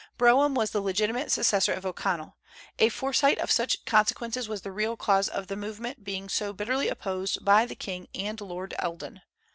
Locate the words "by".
7.45-7.67